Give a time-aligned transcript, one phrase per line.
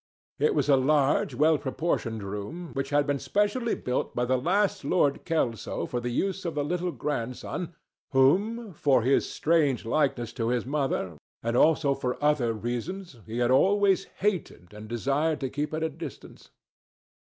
[0.39, 4.83] It was a large, well proportioned room, which had been specially built by the last
[4.83, 7.75] Lord Kelso for the use of the little grandson
[8.11, 13.51] whom, for his strange likeness to his mother, and also for other reasons, he had
[13.51, 16.49] always hated and desired to keep at a distance.